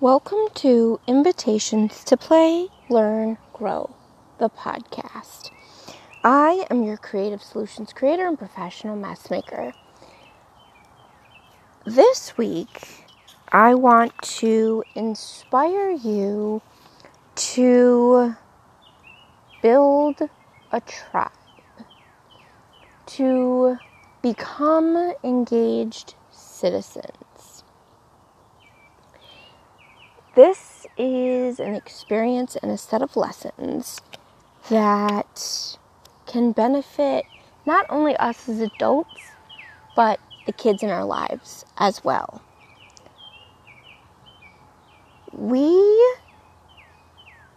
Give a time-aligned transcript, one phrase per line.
[0.00, 3.94] Welcome to Invitations to Play, Learn, Grow,
[4.38, 5.50] the podcast.
[6.24, 9.74] I am your creative solutions creator and professional mess maker.
[11.84, 13.04] This week,
[13.52, 16.62] I want to inspire you
[17.36, 18.34] to
[19.62, 20.20] build
[20.72, 21.30] a tribe,
[23.06, 23.78] to
[24.22, 27.25] become engaged citizens.
[30.36, 34.02] This is an experience and a set of lessons
[34.68, 35.78] that
[36.26, 37.24] can benefit
[37.64, 39.30] not only us as adults,
[39.96, 42.42] but the kids in our lives as well.
[45.32, 46.14] We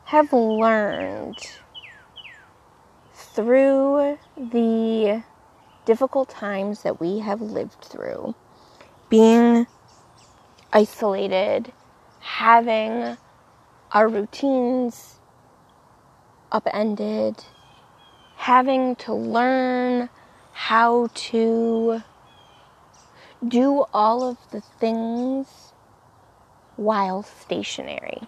[0.06, 1.38] have learned
[3.14, 5.22] through the
[5.84, 8.36] difficult times that we have lived through,
[9.10, 9.68] being
[10.72, 11.74] isolated,
[12.20, 13.18] having
[13.92, 15.20] our routines
[16.52, 17.44] upended,
[18.36, 20.10] having to learn
[20.52, 22.02] how to
[23.48, 25.74] do all of the things
[26.76, 28.22] while stationary.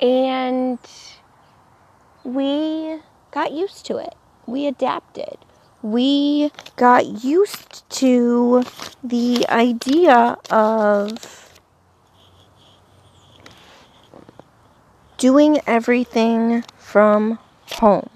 [0.00, 0.78] And
[2.24, 2.98] we
[3.30, 4.14] got used to it.
[4.46, 5.36] We adapted.
[5.82, 8.62] We got used to
[9.02, 11.60] the idea of
[15.18, 17.38] doing everything from
[17.72, 18.10] home.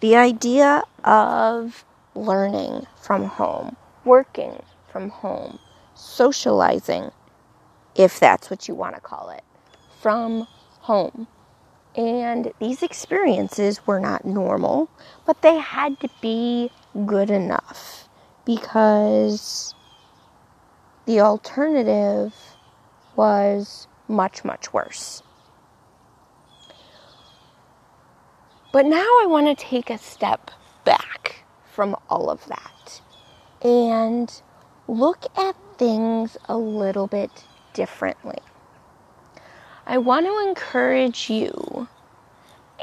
[0.00, 1.84] The idea of
[2.16, 5.60] learning from home, working from home,
[5.94, 7.12] socializing,
[7.94, 9.44] if that's what you want to call it,
[10.00, 10.48] from
[10.80, 11.28] home.
[11.96, 14.90] And these experiences were not normal,
[15.24, 16.70] but they had to be
[17.06, 18.08] good enough
[18.44, 19.74] because
[21.06, 22.34] the alternative
[23.16, 25.22] was much, much worse.
[28.72, 30.50] But now I want to take a step
[30.84, 33.00] back from all of that
[33.62, 34.42] and
[34.86, 37.30] look at things a little bit
[37.72, 38.38] differently.
[39.88, 41.86] I want to encourage you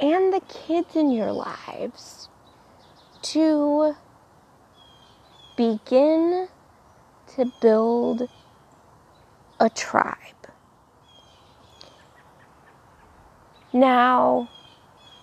[0.02, 2.30] and the kids in your lives
[3.24, 3.96] to
[5.58, 6.47] begin
[7.36, 8.30] to build
[9.59, 10.18] a tribe.
[13.74, 14.50] Now,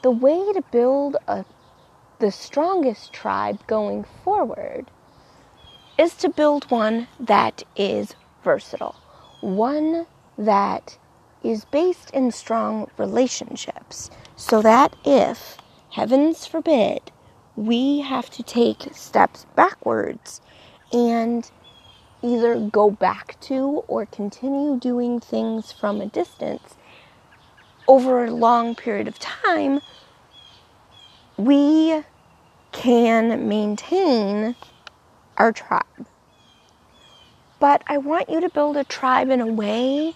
[0.02, 1.46] the way to build a,
[2.18, 4.90] the strongest tribe going forward
[5.96, 8.14] is to build one that is
[8.44, 8.96] versatile,
[9.40, 10.98] one that
[11.42, 15.56] is based in strong relationships, so that if,
[15.90, 17.12] heavens forbid,
[17.56, 20.40] we have to take steps backwards
[20.92, 21.50] and
[22.22, 26.76] either go back to or continue doing things from a distance
[27.88, 29.80] over a long period of time,
[31.36, 32.02] we
[32.72, 34.54] can maintain
[35.36, 36.06] our tribe.
[37.58, 40.14] But I want you to build a tribe in a way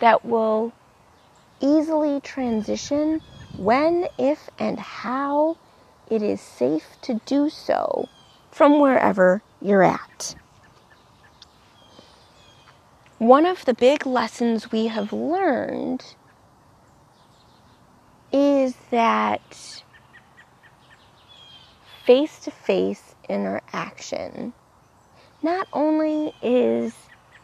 [0.00, 0.72] that will
[1.60, 3.20] easily transition
[3.56, 5.56] when, if, and how
[6.10, 8.08] it is safe to do so
[8.50, 10.34] from wherever you're at.
[13.18, 16.04] One of the big lessons we have learned
[18.32, 19.82] is that
[22.04, 24.52] face to face interaction
[25.42, 26.94] not only is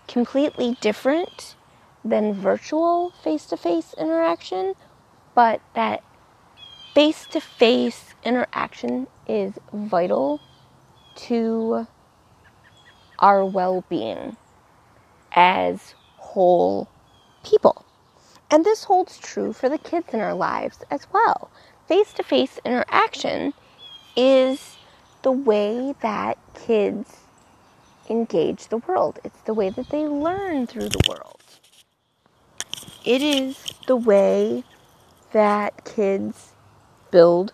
[0.06, 1.56] completely different
[2.04, 4.75] than virtual face to face interaction,
[5.34, 6.03] but that
[6.94, 10.41] face to face interaction is vital
[11.16, 11.87] to
[13.19, 14.37] our well being
[15.32, 16.88] as whole
[17.44, 17.84] people.
[18.50, 21.50] And this holds true for the kids in our lives as well.
[21.88, 23.53] Face to face interaction
[24.16, 24.76] is
[25.22, 27.16] the way that kids
[28.09, 31.43] engage the world, it's the way that they learn through the world.
[33.04, 34.65] It is the way
[35.33, 36.53] that kids
[37.10, 37.53] build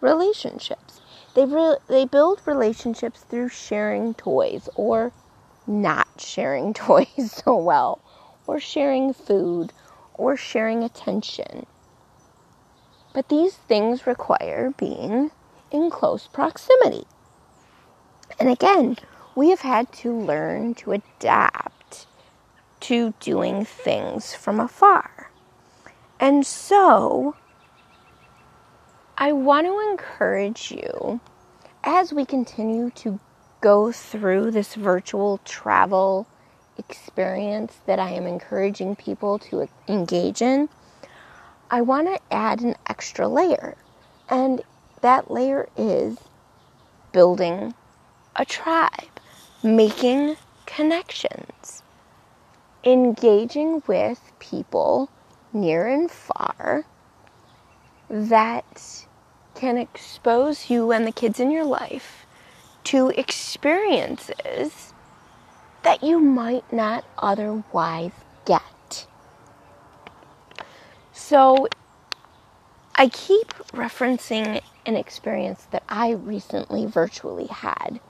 [0.00, 1.00] relationships.
[1.34, 5.10] They re- they build relationships through sharing toys or
[5.66, 8.00] not sharing toys so well
[8.46, 9.72] or sharing food
[10.14, 11.66] or sharing attention.
[13.12, 15.32] But these things require being
[15.72, 17.06] in close proximity.
[18.38, 18.98] And again,
[19.34, 21.81] we have had to learn to adapt
[22.82, 25.30] to doing things from afar.
[26.20, 27.36] And so,
[29.16, 31.20] I want to encourage you
[31.84, 33.18] as we continue to
[33.60, 36.26] go through this virtual travel
[36.78, 40.68] experience that I am encouraging people to engage in,
[41.70, 43.76] I want to add an extra layer.
[44.28, 44.62] And
[45.00, 46.18] that layer is
[47.12, 47.74] building
[48.36, 49.20] a tribe,
[49.62, 50.36] making
[50.66, 51.81] connections,
[52.84, 55.10] engaging with people
[55.52, 56.84] near and far
[58.08, 59.06] that
[59.54, 62.26] can expose you and the kids in your life
[62.84, 64.92] to experiences
[65.82, 68.12] that you might not otherwise
[68.44, 69.06] get.
[71.12, 71.68] So,
[72.94, 78.00] I keep referencing an experience that I recently virtually had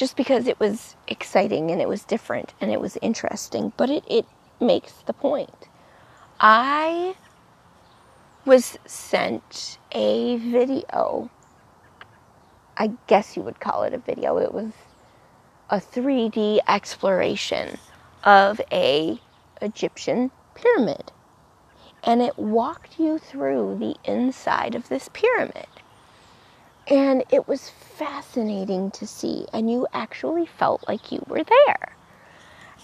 [0.00, 4.02] just because it was exciting and it was different and it was interesting, but it,
[4.08, 4.24] it
[4.58, 5.68] makes the point.
[6.40, 7.16] I
[8.46, 11.30] was sent a video.
[12.78, 14.38] I guess you would call it a video.
[14.38, 14.72] It was
[15.68, 17.76] a 3D exploration
[18.24, 19.20] of a
[19.60, 21.12] Egyptian pyramid.
[22.02, 25.66] And it walked you through the inside of this pyramid.
[26.90, 31.96] And it was fascinating to see, and you actually felt like you were there.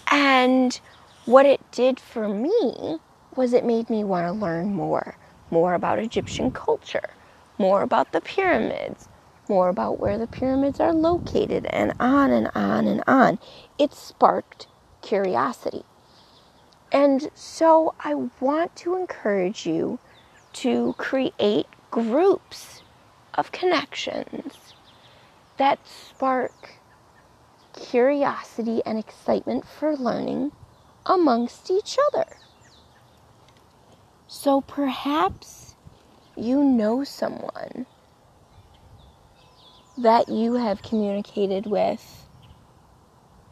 [0.09, 0.79] And
[1.25, 2.99] what it did for me
[3.35, 5.17] was it made me want to learn more
[5.51, 7.09] more about Egyptian culture,
[7.57, 9.07] more about the pyramids,
[9.49, 13.39] more about where the pyramids are located, and on and on and on.
[13.77, 14.67] It sparked
[15.01, 15.83] curiosity.
[16.91, 19.99] And so I want to encourage you
[20.53, 22.81] to create groups
[23.37, 24.73] of connections
[25.57, 26.81] that spark
[27.73, 30.51] curiosity and excitement for learning
[31.05, 32.25] amongst each other.
[34.27, 35.75] So perhaps
[36.35, 37.85] you know someone
[39.97, 42.25] that you have communicated with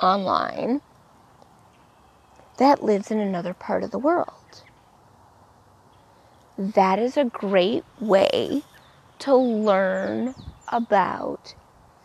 [0.01, 0.81] online
[2.57, 4.63] that lives in another part of the world.
[6.57, 8.63] That is a great way
[9.19, 10.35] to learn
[10.67, 11.55] about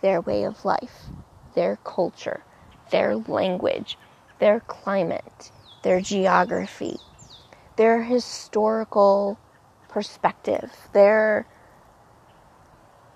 [0.01, 1.07] their way of life,
[1.55, 2.43] their culture,
[2.91, 3.99] their language,
[4.39, 5.51] their climate,
[5.83, 6.97] their geography,
[7.77, 9.39] their historical
[9.89, 11.47] perspective, their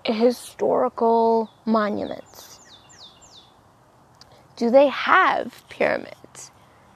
[0.03, 2.59] historical monuments?
[4.55, 6.51] Do they have pyramids?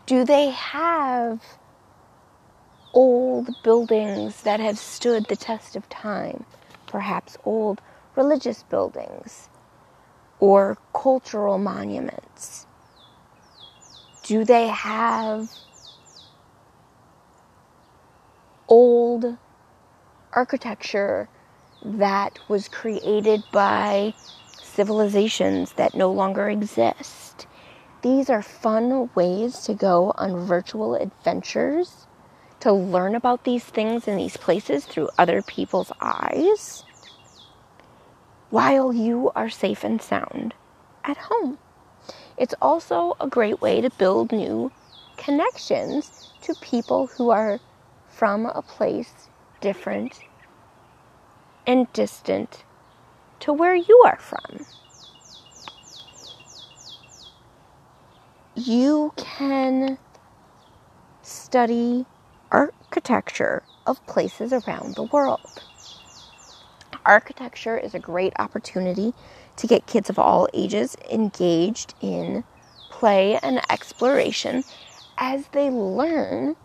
[0.05, 1.41] Do they have
[2.93, 6.45] old buildings that have stood the test of time?
[6.89, 7.81] Perhaps old
[8.15, 9.49] religious buildings
[10.39, 12.65] or cultural monuments?
[14.23, 15.49] Do they have
[18.67, 19.37] old
[20.33, 21.27] architecture
[21.83, 24.13] that was created by
[24.61, 27.47] civilizations that no longer exist.
[28.01, 32.07] These are fun ways to go on virtual adventures,
[32.59, 36.83] to learn about these things in these places through other people's eyes,
[38.49, 40.53] while you are safe and sound
[41.03, 41.57] at home.
[42.37, 44.71] It's also a great way to build new
[45.17, 46.11] connections
[46.41, 47.59] to people who are
[48.07, 49.29] from a place
[49.61, 50.19] different
[51.67, 52.63] and distant
[53.41, 54.65] to where you are from.
[58.55, 59.97] You can
[61.21, 62.05] study
[62.51, 65.63] architecture of places around the world.
[67.05, 69.13] Architecture is a great opportunity
[69.55, 72.43] to get kids of all ages engaged in
[72.91, 74.63] play and exploration
[75.17, 76.55] as they learn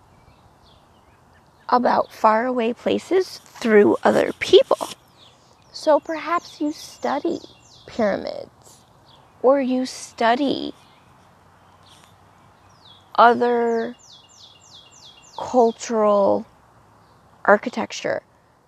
[1.68, 4.88] about faraway places through other people.
[5.72, 7.40] So perhaps you study
[7.86, 8.78] pyramids
[9.42, 10.72] or you study
[13.16, 13.96] other
[15.36, 16.46] cultural
[17.44, 18.22] architecture.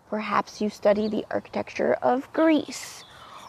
[0.08, 3.04] Perhaps you study the architecture of Greece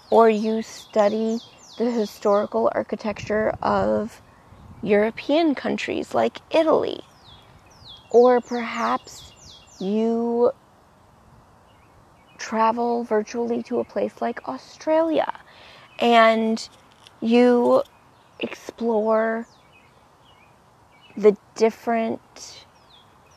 [0.10, 1.42] or you study
[1.78, 4.22] the historical architecture of
[4.82, 7.02] European countries like Italy.
[8.10, 9.34] Or perhaps
[9.80, 10.52] you
[12.38, 15.32] travel virtually to a place like Australia
[16.00, 16.70] and
[17.22, 17.84] you
[18.40, 19.50] explore
[21.16, 22.67] the different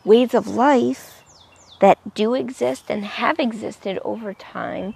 [0.05, 1.23] ways of life
[1.81, 4.95] that do exist and have existed over time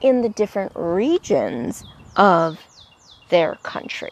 [0.00, 1.84] in the different regions
[2.16, 2.60] of
[3.28, 4.10] their country.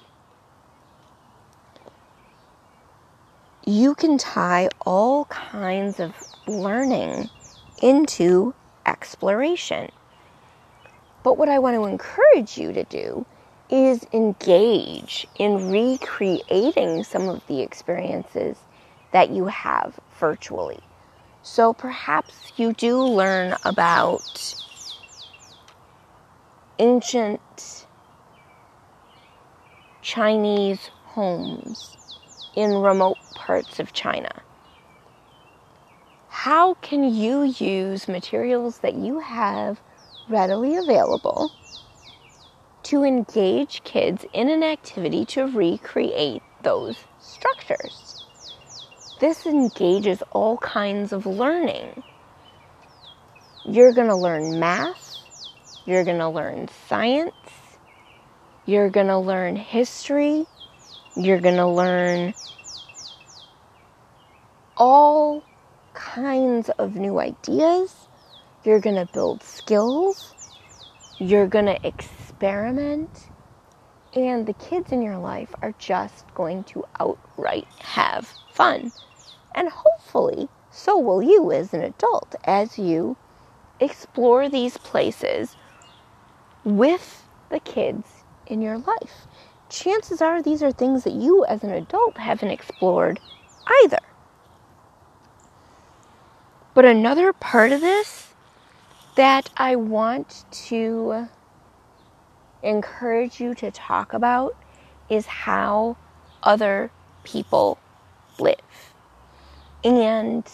[3.66, 6.14] You can tie all kinds of
[6.46, 7.28] learning
[7.82, 8.54] into
[8.86, 9.90] exploration.
[11.22, 13.26] But what I want to encourage you to do
[13.68, 18.56] is engage in recreating some of the experiences
[19.12, 20.80] that you have virtually.
[21.42, 24.54] So perhaps you do learn about
[26.78, 27.86] ancient
[30.02, 31.96] Chinese homes
[32.54, 34.42] in remote parts of China.
[36.28, 39.80] How can you use materials that you have
[40.28, 41.50] readily available
[42.84, 48.17] to engage kids in an activity to recreate those structures?
[49.20, 52.02] This engages all kinds of learning.
[53.64, 55.16] You're going to learn math,
[55.84, 57.34] you're going to learn science,
[58.68, 60.46] you're going to learn history.
[61.16, 62.34] You're going to learn
[64.76, 65.42] all
[65.94, 67.94] kinds of new ideas.
[68.64, 70.34] You're going to build skills.
[71.16, 73.30] You're going to experiment.
[74.14, 78.92] And the kids in your life are just going to outright have fun.
[79.54, 83.16] And hopefully, so will you as an adult as you
[83.80, 85.56] explore these places
[86.64, 88.06] with the kids
[88.46, 89.26] in your life.
[89.68, 93.20] Chances are these are things that you as an adult haven't explored
[93.84, 93.98] either.
[96.74, 98.32] But another part of this
[99.16, 101.28] that I want to
[102.62, 104.56] encourage you to talk about
[105.08, 105.96] is how
[106.42, 106.90] other
[107.24, 107.78] people
[108.38, 108.87] live
[109.84, 110.44] and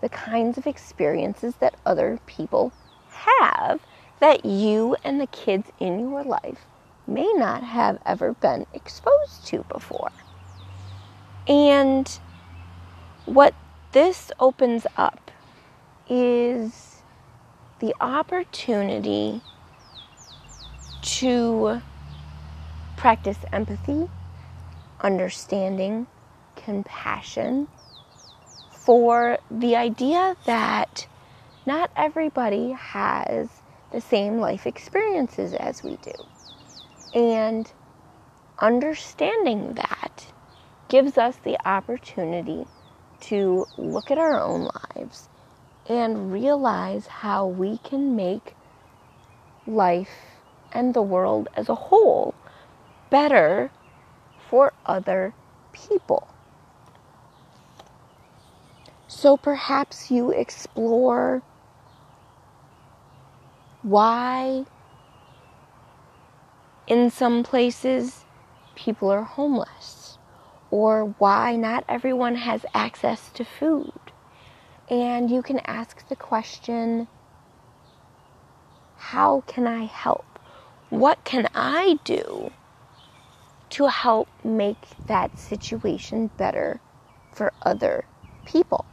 [0.00, 2.72] the kinds of experiences that other people
[3.10, 3.80] have
[4.20, 6.66] that you and the kids in your life
[7.06, 10.12] may not have ever been exposed to before.
[11.46, 12.08] And
[13.26, 13.54] what
[13.92, 15.30] this opens up
[16.08, 17.02] is
[17.80, 19.40] the opportunity
[21.02, 21.82] to
[22.96, 24.06] practice empathy,
[25.00, 26.06] understanding,
[26.56, 27.68] compassion
[28.84, 31.06] for the idea that
[31.64, 33.48] not everybody has
[33.92, 36.12] the same life experiences as we do.
[37.14, 37.72] And
[38.58, 40.26] understanding that
[40.88, 42.66] gives us the opportunity
[43.20, 45.28] to look at our own lives
[45.88, 48.54] and realize how we can make
[49.66, 50.10] life
[50.72, 52.34] and the world as a whole
[53.08, 53.70] better
[54.50, 55.32] for other
[55.72, 56.33] people.
[59.16, 61.40] So perhaps you explore
[63.82, 64.64] why
[66.88, 68.24] in some places
[68.74, 70.18] people are homeless
[70.70, 73.92] or why not everyone has access to food.
[74.90, 77.06] And you can ask the question
[78.96, 80.40] how can I help?
[80.90, 82.50] What can I do
[83.70, 86.80] to help make that situation better
[87.32, 88.04] for other
[88.44, 88.84] people?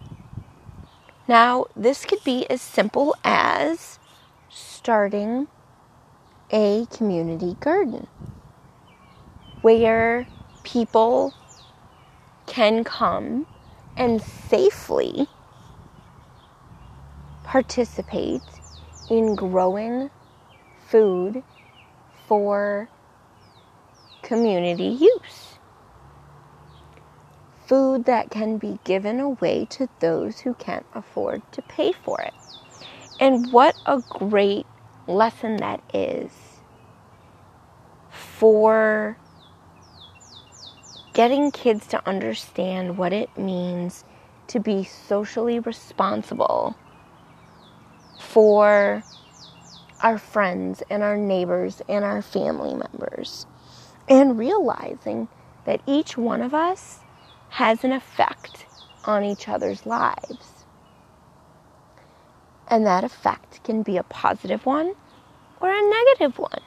[1.28, 4.00] Now, this could be as simple as
[4.50, 5.48] starting
[6.52, 8.08] a community garden
[9.62, 10.28] where
[10.64, 11.34] people
[12.48, 13.46] can come
[13.96, 15.28] and safely
[17.44, 18.42] participate
[19.10, 20.10] in growing
[20.88, 21.44] food
[22.28, 22.90] for
[24.24, 25.51] community use.
[27.72, 32.34] Food that can be given away to those who can't afford to pay for it.
[33.18, 34.66] And what a great
[35.08, 36.32] lesson that is
[38.10, 39.18] for
[41.14, 44.04] getting kids to understand what it means
[44.48, 46.76] to be socially responsible
[48.20, 49.02] for
[50.02, 53.46] our friends and our neighbors and our family members.
[54.10, 55.30] And realizing
[55.64, 57.01] that each one of us
[57.52, 58.66] has an effect
[59.04, 60.66] on each other's lives.
[62.70, 64.94] And that effect can be a positive one
[65.60, 66.62] or a negative one.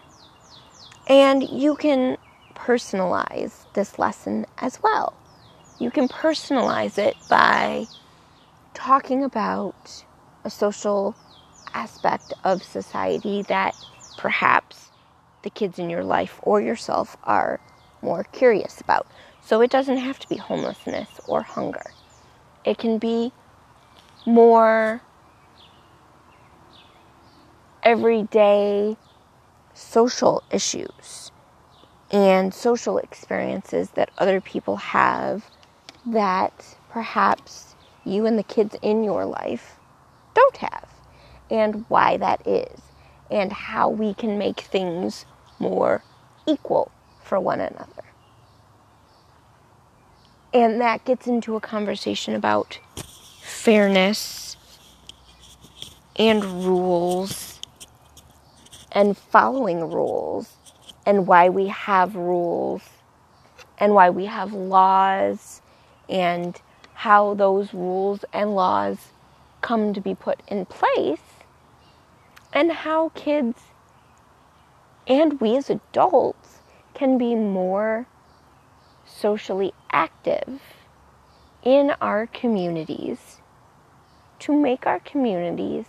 [1.06, 2.18] And you can
[2.54, 5.14] personalize this lesson as well.
[5.80, 7.88] You can personalize it by
[8.74, 10.04] talking about
[10.44, 11.16] a social
[11.72, 13.74] aspect of society that
[14.18, 14.90] perhaps
[15.42, 17.58] the kids in your life or yourself are
[18.02, 19.06] more curious about.
[19.44, 21.84] So it doesn't have to be homelessness or hunger.
[22.64, 23.30] It can be
[24.24, 25.02] more
[27.82, 28.96] everyday
[29.74, 31.30] social issues
[32.10, 35.50] and social experiences that other people have
[36.06, 37.74] that perhaps
[38.04, 39.76] you and the kids in your life
[40.34, 40.88] don't have,
[41.50, 42.80] and why that is,
[43.30, 45.26] and how we can make things
[45.58, 46.02] more
[46.46, 46.90] equal
[47.22, 48.13] for one another.
[50.54, 52.78] And that gets into a conversation about
[53.42, 54.56] fairness
[56.14, 57.60] and rules
[58.92, 60.54] and following rules
[61.04, 62.82] and why we have rules
[63.78, 65.60] and why we have laws
[66.08, 66.60] and
[66.94, 68.98] how those rules and laws
[69.60, 71.18] come to be put in place
[72.52, 73.60] and how kids
[75.08, 76.60] and we as adults
[76.94, 78.06] can be more
[79.24, 80.60] socially active
[81.62, 83.40] in our communities
[84.38, 85.86] to make our communities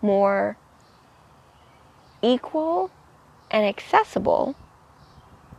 [0.00, 0.56] more
[2.22, 2.90] equal
[3.50, 4.56] and accessible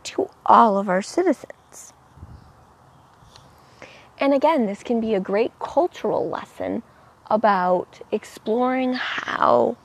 [0.02, 1.92] to all of our citizens.
[4.18, 6.82] And again, this can be a great cultural lesson
[7.30, 9.76] about exploring how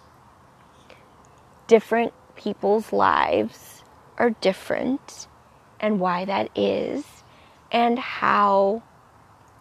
[1.67, 3.83] different people's lives
[4.17, 5.27] are different
[5.79, 7.14] and why that is,
[7.75, 8.81] and how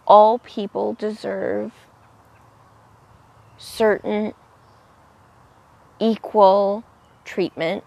[0.07, 1.73] all people deserve
[3.57, 4.33] certain
[5.99, 6.85] equal
[7.25, 7.83] treatment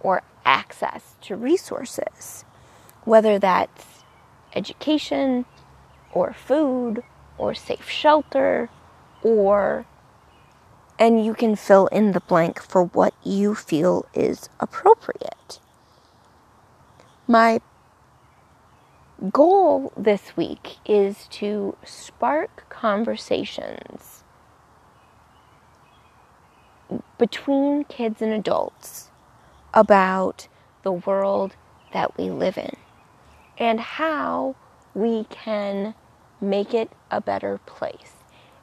[0.00, 2.44] or access to resources,
[3.04, 4.04] whether that's
[4.54, 5.46] education
[6.12, 7.02] or food
[7.38, 8.68] or safe shelter
[9.22, 9.86] or
[10.98, 15.60] and you can fill in the blank for what you feel is appropriate.
[17.26, 17.62] My
[19.30, 24.24] goal this week is to spark conversations
[27.18, 29.10] between kids and adults
[29.72, 30.48] about
[30.82, 31.54] the world
[31.92, 32.74] that we live in
[33.58, 34.56] and how
[34.94, 35.94] we can
[36.40, 38.14] make it a better place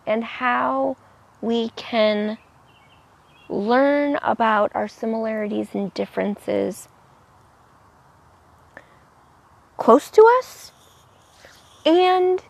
[0.05, 0.97] and how
[1.41, 2.37] we can
[3.47, 6.89] learn about our similarities and differences
[9.79, 10.73] close to us
[11.85, 12.43] and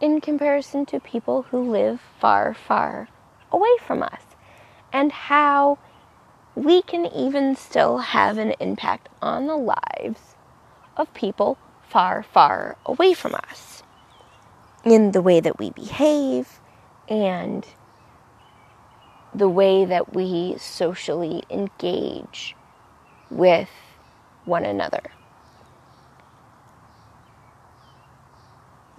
[0.00, 3.08] in comparison to people who live far, far
[3.52, 4.22] away from us,
[4.92, 5.78] and how
[6.56, 10.34] we can even still have an impact on the lives
[10.96, 11.56] of people
[11.88, 13.84] far, far away from us
[14.84, 16.60] in the way that we behave
[17.08, 17.64] and
[19.32, 22.56] the way that we socially engage
[23.30, 23.70] with
[24.44, 25.02] one another.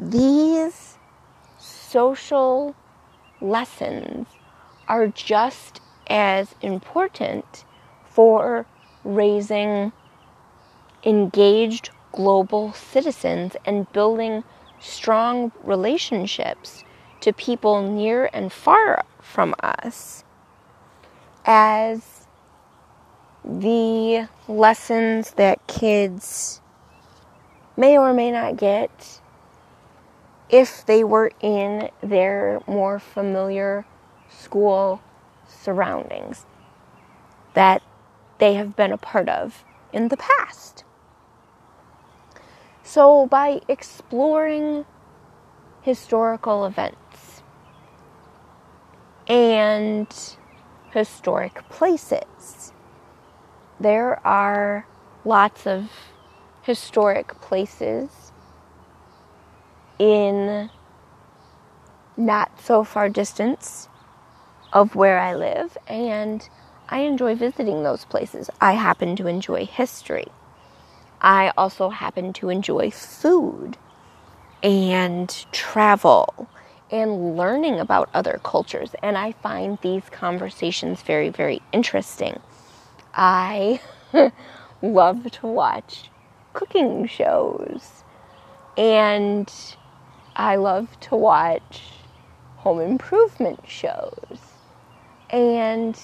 [0.10, 0.98] These
[1.58, 2.76] social
[3.40, 4.28] lessons
[4.86, 7.64] are just as important
[8.04, 8.66] for
[9.06, 9.94] raising
[11.06, 14.44] engaged global citizens and building
[14.82, 16.84] strong relationships
[17.22, 20.26] to people near and far from us.
[21.46, 22.28] As
[23.46, 26.60] the lessons that kids
[27.78, 29.22] may or may not get
[30.54, 33.84] if they were in their more familiar
[34.30, 35.02] school
[35.48, 36.46] surroundings
[37.56, 37.82] that
[38.38, 40.84] they have been a part of in the past.
[42.84, 44.86] So, by exploring
[45.82, 47.42] historical events
[49.28, 50.08] and
[50.92, 52.74] historic places,
[53.80, 54.86] there are
[55.26, 55.90] lots of
[56.62, 58.33] historic places
[60.00, 60.70] in
[62.18, 63.88] not so far distance
[64.72, 66.48] of where I live, and
[66.90, 68.50] I enjoy visiting those places.
[68.60, 70.28] I happen to enjoy history.
[71.22, 73.78] I also happen to enjoy food
[74.62, 76.48] and travel
[76.92, 82.40] and learning about other cultures, and I find these conversations very, very interesting.
[83.14, 83.80] I
[84.82, 86.10] love to watch
[86.54, 88.04] cooking shows
[88.78, 89.52] and
[90.36, 91.84] I love to watch
[92.58, 94.40] home improvement shows.
[95.30, 96.00] And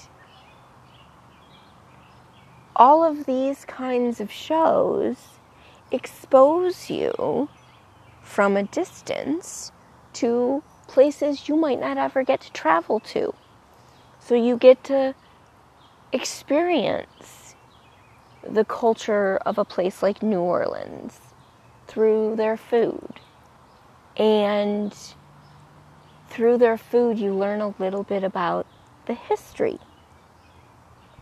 [2.76, 5.16] all of these kinds of shows
[5.90, 7.48] expose you
[8.22, 9.72] from a distance
[10.12, 13.34] to places you might not ever get to travel to.
[14.20, 15.14] So you get to
[16.12, 17.56] experience
[18.48, 21.18] the culture of a place like New Orleans
[21.88, 23.20] through their food
[24.20, 24.94] and
[26.28, 28.66] through their food, you learn a little bit about
[29.06, 29.78] the history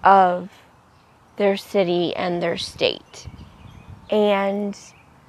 [0.02, 0.50] of
[1.36, 3.28] their city and their state,
[4.10, 4.76] and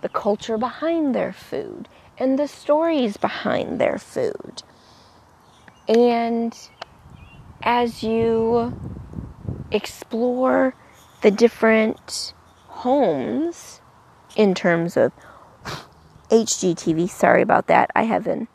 [0.01, 4.63] the culture behind their food, and the stories behind their food.
[5.87, 6.57] And
[7.61, 8.73] as you
[9.71, 10.73] explore
[11.21, 12.33] the different
[12.67, 13.79] homes
[14.35, 15.11] in terms of
[16.29, 17.09] HGTV.
[17.09, 17.89] Sorry about that.
[17.95, 18.47] I have an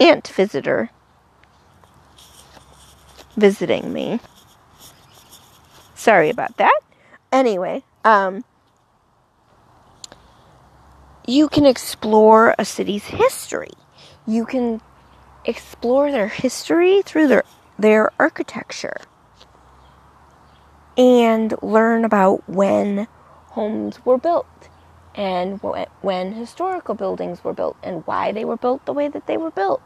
[0.00, 0.90] aunt visitor
[3.36, 4.20] visiting me.
[5.94, 6.80] Sorry about that.
[7.30, 8.44] Anyway, um,
[11.26, 13.70] you can explore a city's history.
[14.26, 14.80] You can
[15.44, 17.44] explore their history through their
[17.78, 18.96] their architecture
[20.96, 23.06] and learn about when
[23.50, 24.68] homes were built
[25.18, 25.60] and
[26.00, 29.50] when historical buildings were built and why they were built the way that they were
[29.50, 29.82] built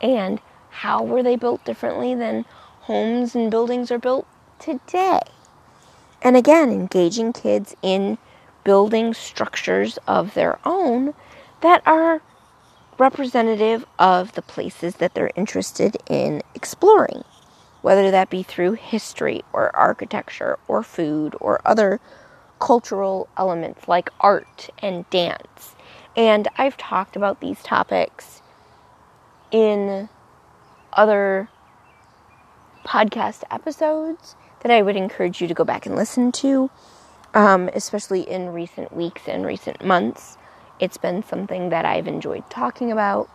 [0.00, 0.40] and
[0.70, 2.46] how were they built differently than
[2.80, 4.26] homes and buildings are built
[4.58, 5.20] today.
[6.22, 8.16] And again, engaging kids in
[8.64, 11.12] building structures of their own
[11.60, 12.22] that are
[12.98, 17.22] representative of the places that they're interested in exploring,
[17.82, 22.00] whether that be through history or architecture or food or other
[22.58, 25.74] cultural elements like art and dance.
[26.16, 28.42] And I've talked about these topics
[29.50, 30.08] in
[30.92, 31.48] other
[32.84, 36.70] podcast episodes that I would encourage you to go back and listen to,
[37.34, 40.38] um, especially in recent weeks and recent months.
[40.80, 43.28] It's been something that I've enjoyed talking about.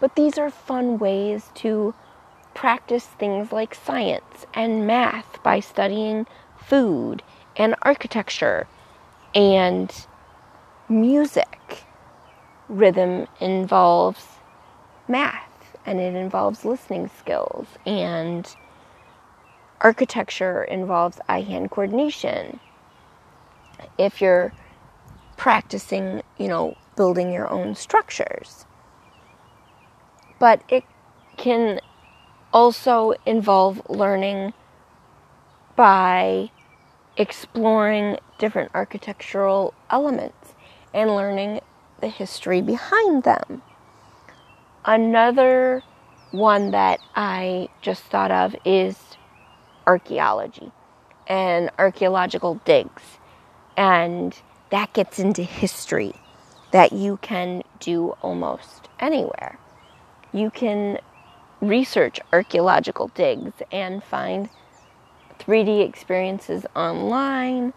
[0.00, 1.94] But these are fun ways to
[2.54, 7.22] practice things like science and math by studying food
[7.56, 8.66] and architecture
[9.34, 10.06] and
[10.88, 11.84] music.
[12.68, 14.26] Rhythm involves
[15.08, 18.56] math and it involves listening skills and
[19.80, 22.60] architecture involves eye hand coordination.
[23.98, 24.52] If you're
[25.36, 28.66] practicing, you know, building your own structures.
[30.38, 30.84] But it
[31.36, 31.80] can
[32.52, 34.54] also involve learning
[35.76, 36.50] by
[37.16, 40.54] exploring different architectural elements
[40.92, 41.60] and learning
[42.00, 43.62] the history behind them.
[44.84, 45.82] Another
[46.30, 48.96] one that I just thought of is
[49.86, 50.70] archaeology
[51.26, 53.02] and archaeological digs.
[53.76, 54.38] And
[54.70, 56.12] that gets into history
[56.72, 59.58] that you can do almost anywhere.
[60.32, 60.98] You can
[61.60, 64.48] research archaeological digs and find
[65.38, 67.72] 3D experiences online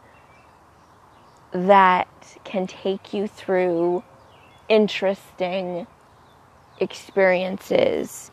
[1.51, 2.07] that
[2.43, 4.03] can take you through
[4.67, 5.87] interesting
[6.79, 8.31] experiences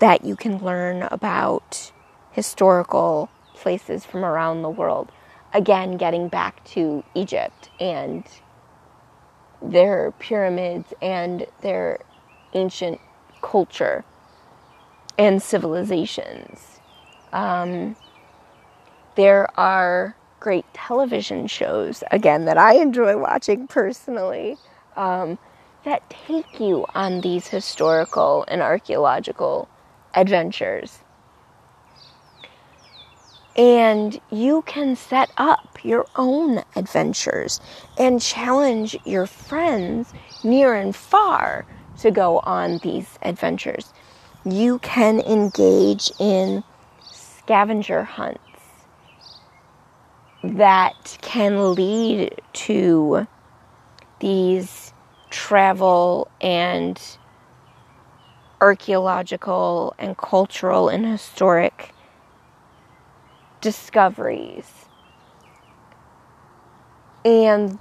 [0.00, 1.92] that you can learn about
[2.32, 5.10] historical places from around the world.
[5.52, 8.24] Again, getting back to Egypt and
[9.62, 12.00] their pyramids and their
[12.54, 13.00] ancient
[13.42, 14.04] culture
[15.18, 16.80] and civilizations.
[17.32, 17.96] Um,
[19.20, 24.56] there are great television shows, again, that I enjoy watching personally,
[24.96, 25.38] um,
[25.84, 29.68] that take you on these historical and archaeological
[30.14, 31.00] adventures.
[33.58, 37.60] And you can set up your own adventures
[37.98, 41.66] and challenge your friends near and far
[41.98, 43.92] to go on these adventures.
[44.46, 46.64] You can engage in
[47.02, 48.40] scavenger hunts
[50.42, 53.26] that can lead to
[54.20, 54.92] these
[55.30, 57.00] travel and
[58.60, 61.92] archaeological and cultural and historic
[63.60, 64.86] discoveries.
[67.24, 67.78] And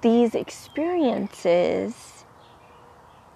[0.00, 2.24] these experiences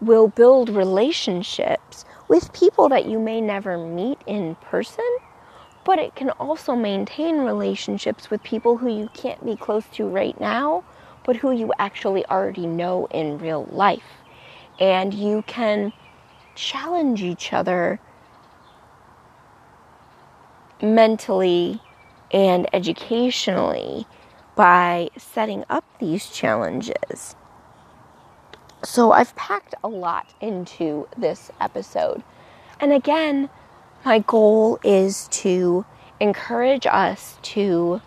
[0.00, 5.04] will build relationships with people that you may never meet in person
[5.84, 10.38] but it can also maintain relationships with people who you can't be close to right
[10.40, 10.84] now,
[11.24, 14.02] but who you actually already know in real life.
[14.78, 15.92] And you can
[16.54, 18.00] challenge each other
[20.82, 21.80] mentally
[22.30, 24.06] and educationally
[24.56, 27.36] by setting up these challenges.
[28.82, 32.22] So, I've packed a lot into this episode.
[32.80, 33.50] And again,
[34.04, 35.84] my goal is to
[36.20, 38.00] encourage us to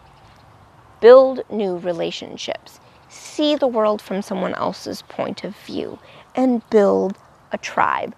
[1.01, 2.79] build new relationships,
[3.09, 5.99] see the world from someone else's point of view,
[6.35, 7.17] and build
[7.51, 8.15] a tribe.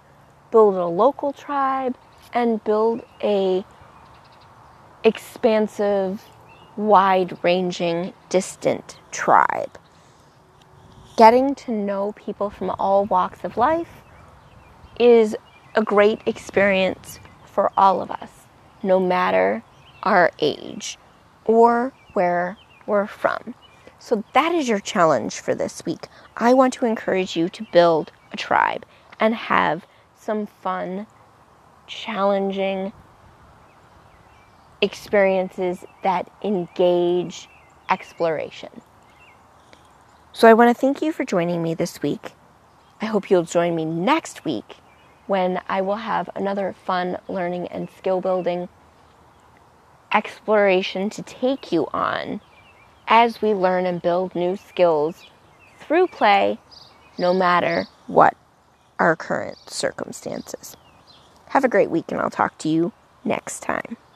[0.50, 1.96] Build a local tribe
[2.32, 3.64] and build a
[5.04, 6.24] expansive,
[6.76, 9.78] wide-ranging, distant tribe.
[11.16, 14.02] Getting to know people from all walks of life
[14.98, 15.36] is
[15.74, 17.18] a great experience
[17.56, 18.28] for all of us,
[18.82, 19.62] no matter
[20.02, 20.98] our age
[21.46, 23.54] or where we're from.
[23.98, 26.06] So that is your challenge for this week.
[26.36, 28.84] I want to encourage you to build a tribe
[29.18, 29.86] and have
[30.20, 31.06] some fun,
[31.86, 32.92] challenging
[34.82, 37.48] experiences that engage
[37.88, 38.82] exploration.
[40.34, 42.32] So I want to thank you for joining me this week.
[43.00, 44.76] I hope you'll join me next week
[45.26, 48.68] when I will have another fun learning and skill building
[50.12, 52.40] exploration to take you on
[53.08, 55.26] as we learn and build new skills
[55.78, 56.58] through play,
[57.18, 58.36] no matter what
[58.98, 60.76] our current circumstances.
[61.48, 62.92] Have a great week, and I'll talk to you
[63.24, 63.96] next time.